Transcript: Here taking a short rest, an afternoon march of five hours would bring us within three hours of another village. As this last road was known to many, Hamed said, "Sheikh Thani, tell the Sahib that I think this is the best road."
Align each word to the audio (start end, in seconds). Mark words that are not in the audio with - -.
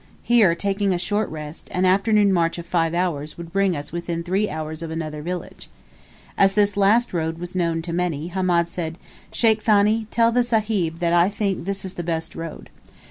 Here 0.23 0.55
taking 0.55 0.95
a 0.95 0.97
short 0.97 1.29
rest, 1.29 1.69
an 1.71 1.85
afternoon 1.85 2.33
march 2.33 2.57
of 2.57 2.65
five 2.65 2.95
hours 2.95 3.37
would 3.37 3.53
bring 3.53 3.75
us 3.77 3.91
within 3.91 4.23
three 4.23 4.49
hours 4.49 4.81
of 4.81 4.89
another 4.89 5.21
village. 5.21 5.69
As 6.39 6.53
this 6.55 6.75
last 6.75 7.13
road 7.13 7.37
was 7.37 7.53
known 7.53 7.83
to 7.83 7.93
many, 7.93 8.29
Hamed 8.29 8.67
said, 8.67 8.97
"Sheikh 9.31 9.61
Thani, 9.61 10.07
tell 10.09 10.31
the 10.31 10.41
Sahib 10.41 10.97
that 11.01 11.13
I 11.13 11.29
think 11.29 11.65
this 11.65 11.85
is 11.85 11.93
the 11.93 12.01
best 12.03 12.33
road." 12.33 12.71